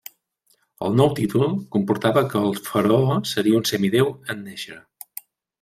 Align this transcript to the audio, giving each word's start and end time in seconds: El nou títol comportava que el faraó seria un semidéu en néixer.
El 0.85 0.95
nou 1.01 1.11
títol 1.19 1.53
comportava 1.75 2.25
que 2.33 2.43
el 2.49 2.57
faraó 2.71 3.21
seria 3.35 3.61
un 3.63 3.71
semidéu 3.73 4.13
en 4.37 4.43
néixer. 4.51 4.83